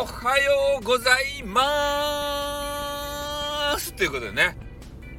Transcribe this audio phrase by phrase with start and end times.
[0.00, 1.60] おはようございま
[3.78, 4.56] すということでね、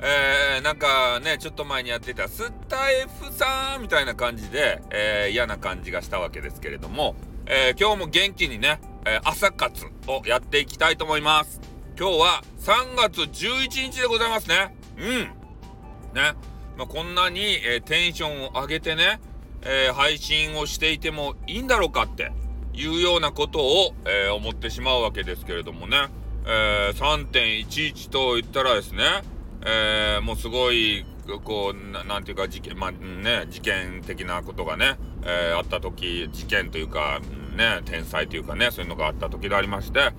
[0.02, 7.16] えー、なんかね、ちょっと前にやってたスタイフさんみたいな感じで、えー、嫌な感じがしたわけですけれども、
[7.46, 11.62] えー、今日も元気にね、え朝活をやっていきたいと思います。
[11.96, 14.76] 今日は3月11日でございますね。
[14.98, 15.06] うん。
[16.16, 16.34] ね。
[16.76, 19.22] まあ、こんなに、えテンションを上げてね、
[19.62, 22.32] え配信をしていてもいいんだろうかって
[22.74, 26.08] いうようなことを、えー、思ってしまうわけですけれどもね、
[26.46, 29.04] えー、3.11と言ったらですね、
[29.66, 31.06] えー、もうすごい
[31.44, 37.22] こうななんていうか事件まあね事件的なことがね、えー、あった時事件というか
[37.56, 40.12] ね天才というかねそういうのがあった時でありまして、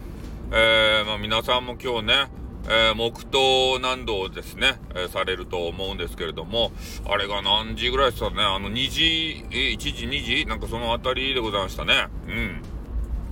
[0.52, 6.72] えー、まあ、皆さんも今日ねえー、黙祷何度ですね、えー、されると思うんですけれども、
[7.06, 10.46] あれが何時ぐらいですかね、あの2時、えー、1時、2時？
[10.46, 12.08] なんかそのあたりでございましたね。
[12.28, 12.62] うん。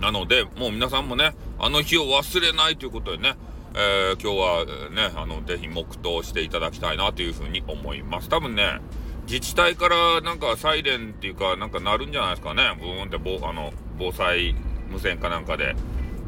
[0.01, 3.35] なので、もう皆さんもね、あの日を忘れないということでね、
[3.75, 8.29] えー、今日はね、あの、ぜひ黙祷していただきたいなというふうに思います。
[8.29, 8.81] 多分ね、
[9.27, 12.77] 自治体からなんかサイレンっていうか、なんか鳴るんじゃないですかね。
[12.81, 14.57] ブーンって防、あの、防災
[14.91, 15.77] 無線かなんかで、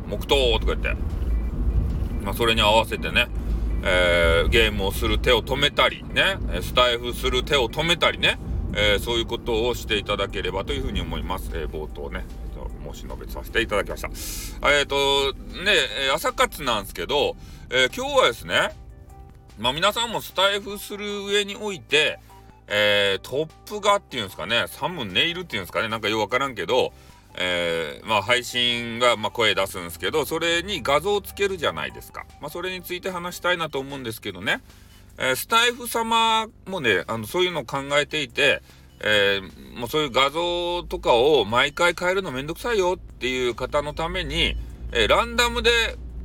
[0.06, 1.21] 黙祷とか言って。
[2.22, 3.28] まあ、それに合わせてね、
[3.84, 8.38] えー、ゲームをする手を止めたりね、スタイフする手を止めたりね、
[8.74, 11.50] えー、そういうことをしていただければというふうに思います。
[11.54, 12.24] えー、冒頭ね、
[12.92, 14.08] 申し述べさせていただきました。
[14.70, 15.32] えっ、ー、と、
[15.64, 15.72] ね、
[16.14, 17.36] 朝活なんですけど、
[17.70, 18.70] え今日はですね、
[19.58, 22.18] まあ皆さんもスタイフする上において、
[22.68, 26.92] えトップ画っていうんですかね、サムネイルっていうんですかね、なんかよくわからんけど、
[27.36, 32.26] えー、まあ、配信が、まあ、声出すんですけど、それに画像をつけるじゃないですか。
[32.40, 34.60] まあ、それについて話したいなと思うんですけどね、
[35.18, 38.62] えー、スタイフ様もね、あの、そういうのを考えていて、
[39.00, 44.56] えー、もうそういう画像とかを毎回変えるのめんどくさいよっていう方のために、
[44.92, 45.70] えランダムで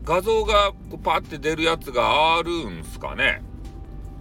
[0.03, 3.41] 画像がこうパーって出るやつがあるんすかね。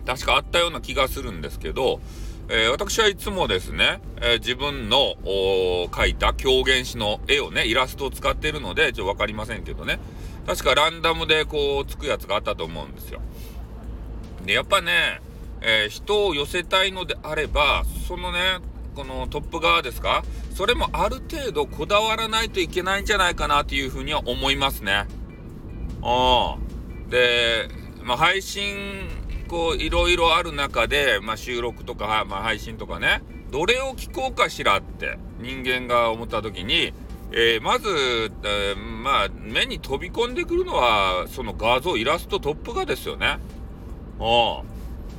[0.06, 2.00] 確かあったような気がするんですけど、
[2.48, 9.98] えー、私はいつもですね、えー、自分の描いた狂言師の絵をね、イラストを使っているので、ちょっとわかりませんけどね、
[10.46, 13.20] 確かランダムでこう、つくやつがあったと思うんですよ。
[14.44, 15.20] で、やっぱね、
[15.60, 18.58] えー、人を寄せたいのであれば、そのね、
[18.94, 20.24] このトップ側ですか
[20.54, 25.06] それもある程度こだわらないといけないんじゃないかなというふうには思いますね。
[26.00, 26.56] ああ。
[27.10, 27.68] で、
[28.02, 29.08] まあ、配信
[29.46, 36.92] こういろいろある中で、まあ、収録とか、まあ、配信とかねどれを聞こうかしらって人間が思った時に、
[37.32, 43.38] えー、まず、えー、まあ目に飛び込んでくるのはその画像イラストトップ画ですよね。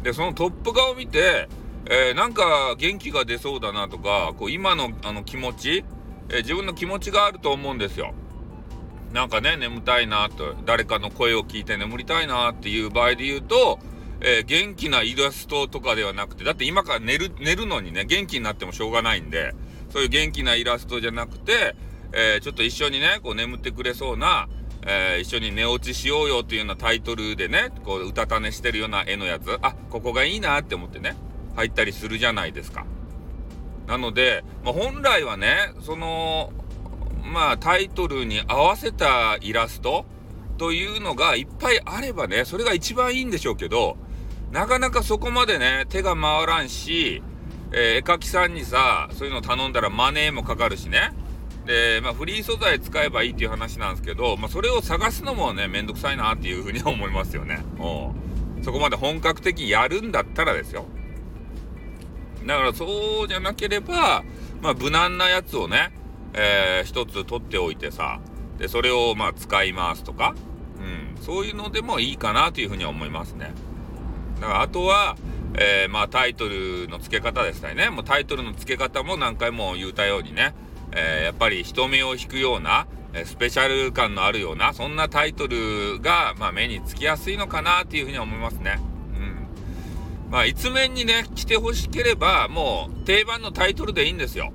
[0.03, 1.47] でそのトップ画を見て、
[1.85, 5.85] えー、なんか元気が出そうだなとかこう今のあの気持ち、
[6.29, 8.13] え自分の気持ちがあると思うんですよ。
[9.13, 13.79] なんかね眠たいなと誰かの声を聞いて眠りたいなっていう場合で言うと
[14.21, 19.53] えー、元気なイラストとかではなくて、だって今から寝る、寝るのにね、元気になってもしょうがないんで、
[19.89, 21.75] そういう元気なイラストじゃなくて、
[22.13, 24.47] えー、ちょっと一緒にね、こう眠ってくれそうな、
[24.85, 31.15] えー、一緒に寝落ちしようよっていうようなタイトルでね、こう、うたた寝してるような絵のやつ、あ、ここがいいなって思ってね、
[31.55, 32.85] 入ったりするじゃないですか。
[33.87, 36.51] なので、まあ、本来はね、その、
[37.23, 40.05] まあ、タイトルに合わせたイラスト
[40.57, 43.97] というのがいっぱいあればね、それが一番いいんでしょうけど、
[44.51, 47.21] なかなかそこまでね、手が回らんし、
[47.71, 51.11] えー、絵描きさんにさ、そういうの頼んだらマネーもかかるしね。
[51.65, 57.65] で、まあ、フリー素材使えばいいっていう話なんですけど、まあ、それを探すのもね、めんどくさいなっていうふうに思いますよね。
[57.79, 58.63] うん。
[58.63, 60.85] そこまで本格的やるんだったらですよ。
[62.45, 64.23] だからそうじゃなければ、
[64.61, 65.91] まあ、無難なやつをね、
[66.33, 68.21] えー、一つ取っておいてさ、
[68.57, 70.35] で、それをまあ使いますとか、
[70.79, 73.53] うん、そういうのでもいいかなというふうには思いますね。
[74.39, 75.15] だからあとは、
[75.55, 77.89] えー、まあタイトルの付け方でしたね。
[77.89, 80.53] もうタイトルの付け方も何回も言うたようにね、
[80.91, 88.79] えー、やっぱり人目を引くような、えスペシャル感のあるような、そんなタイトルが、まあ、目につきやすいのかなっていうふうには思いますね。
[90.27, 90.31] うん。
[90.31, 94.51] まあ、一面にね、来てほしければ、もう定番のタイトルでいいんですよ。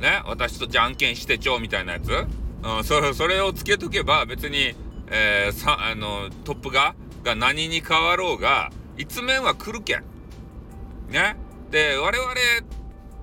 [0.00, 2.10] ね、私とじゃんけんしてちょうみたいなやつ。
[2.62, 4.74] うん、それ、それをつけとけば、別に、
[5.08, 6.94] えー、さ、あの、トップが、
[7.24, 10.04] が何に変わろうが、一面は来るけん。
[11.10, 11.36] ね。
[11.70, 12.32] で、我々、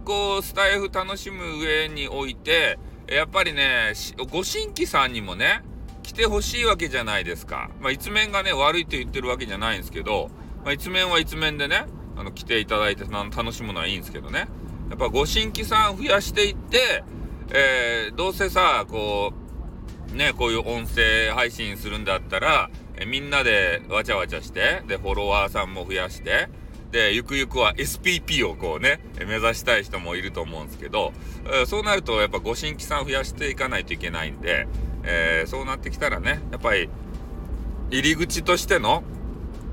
[0.03, 3.93] こう、スタイフ楽しむ上において、やっぱりね、
[4.31, 5.61] ご新規さんにもね、
[6.03, 7.69] 来てほしいわけじゃないですか。
[7.79, 10.29] まあ、一面がね、悪いと言ってるわけじゃないんですけど、
[10.63, 11.85] まあ、一面は一面でね、
[12.17, 14.47] あの、来ていただいて楽しむのはいいんですけどね。
[14.89, 17.03] やっぱご新規さん増やしていって、
[17.51, 19.33] えー、どうせさ、こ
[20.13, 26.49] う、ね、こういう音声配信するんだったら、えみんなでわちゃわちゃして、で、フォロワーさんも増やして、
[26.91, 31.13] で、ゆくゆくは SPP をこうね、目指したい人もいると思うんですけど、
[31.61, 34.67] えそうなるとやっぱご新規さん増やしていかないといけないんで、
[35.03, 36.89] えー、そうなってきたらね、やっぱり
[37.91, 39.03] 入り口としての、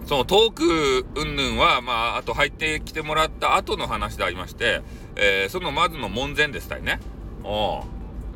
[0.06, 4.82] そのトーク云々は、まあ、あと入ってきてもらった後の話でありまして、
[5.16, 7.00] えー、そのまずの門前でしたいね。
[7.46, 7.84] お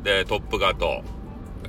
[0.03, 1.03] で、トップガと、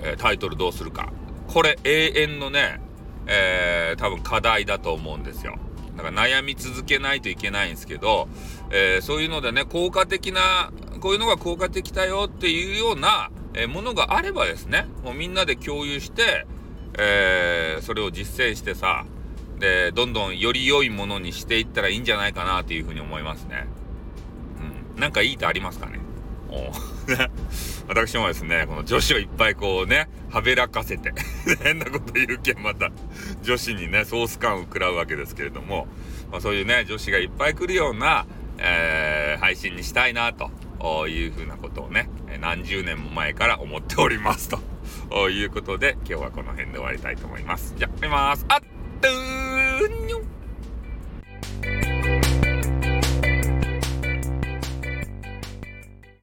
[0.01, 1.13] えー、タイトルどうするか。
[1.49, 2.81] これ永遠のね、
[3.27, 5.59] えー、多分課題だと思うんですよ。
[5.97, 8.29] だから悩み続けないといけないんですけど、
[8.71, 16.47] えー、そういうのでね、効果的な、こういうのが効果的だよっていうような、え、ものがあればですね、もうみんなで共有して、
[16.99, 19.05] え、それを実践してさ、
[19.59, 23.67] で、どんどんより良いものにしていったらいいんじゃないかなっていうふうに思いますね。
[24.95, 25.01] うん。
[25.01, 26.02] なんかいいとありますかね？
[27.89, 31.13] 私もですね、この女子をいっぱいこうね、はべらかせて
[31.63, 32.91] 変なこと言うけんまた
[33.43, 35.89] 女子にね、ソース感を食らうわけですけれども、
[36.31, 38.27] まあ、そういうね、女子がいっぱい来るような、
[38.59, 40.51] えー、配信にしたいなと
[41.09, 42.09] いうふうなことをね、
[42.41, 44.61] 何十年も前から思っておりますと
[45.31, 47.75] いうことで、今日はこの辺で終わりたいと思います。
[47.77, 48.45] じゃあ、終ります。
[48.49, 48.61] あっ
[49.01, 49.42] と